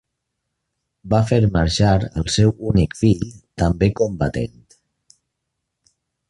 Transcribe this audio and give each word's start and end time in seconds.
Va 1.13 1.17
fer 1.31 1.37
marxar 1.57 1.91
al 2.21 2.25
seu 2.37 2.53
únic 2.71 2.97
fill, 3.03 3.21
també 3.65 3.91
combatent. 4.01 4.57